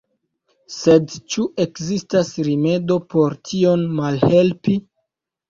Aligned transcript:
Sed 0.75 1.11
ĉu 1.33 1.45
ekzistas 1.65 2.33
rimedo 2.49 2.99
por 3.13 3.37
tion 3.51 3.87
malhelpi? 4.01 4.77